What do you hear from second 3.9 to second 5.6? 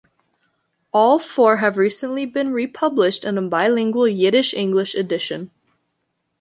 Yiddish-English edition.